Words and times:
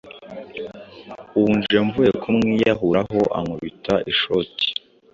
ubu 1.37 1.51
nje 1.59 1.77
mvuye 1.85 2.11
kumwiyahuraho 2.21 3.19
ankubita 3.37 3.93
ishoti, 4.11 4.67